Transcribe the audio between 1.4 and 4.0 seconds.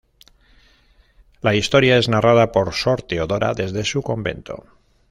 La historia es narrada por sor Teodora desde